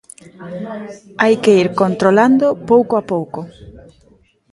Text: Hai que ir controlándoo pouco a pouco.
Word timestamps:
Hai 1.21 1.35
que 1.43 1.53
ir 1.61 1.67
controlándoo 1.81 2.57
pouco 2.71 2.93
a 3.01 3.03
pouco. 3.11 3.39